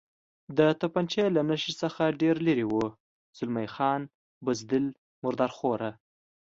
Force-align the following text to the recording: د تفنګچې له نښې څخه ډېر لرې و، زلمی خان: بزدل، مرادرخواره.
د 0.57 0.59
تفنګچې 0.81 1.25
له 1.35 1.41
نښې 1.49 1.71
څخه 1.81 2.03
ډېر 2.21 2.35
لرې 2.47 2.65
و، 2.67 2.73
زلمی 3.37 3.67
خان: 3.75 4.01
بزدل، 4.45 4.85
مرادرخواره. 5.23 5.91